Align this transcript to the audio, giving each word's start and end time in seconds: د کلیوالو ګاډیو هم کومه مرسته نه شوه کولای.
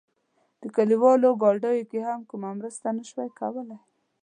د 0.61 0.63
کلیوالو 0.75 1.39
ګاډیو 1.41 2.05
هم 2.09 2.19
کومه 2.29 2.49
مرسته 2.59 2.87
نه 2.97 3.03
شوه 3.09 3.25
کولای. 3.39 3.79